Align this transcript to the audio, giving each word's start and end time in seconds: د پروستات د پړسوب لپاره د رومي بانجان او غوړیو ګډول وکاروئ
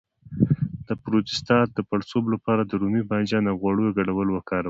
د 0.87 0.89
پروستات 1.03 1.67
د 1.73 1.79
پړسوب 1.89 2.23
لپاره 2.33 2.61
د 2.65 2.71
رومي 2.81 3.03
بانجان 3.11 3.43
او 3.51 3.55
غوړیو 3.61 3.95
ګډول 3.97 4.27
وکاروئ 4.31 4.59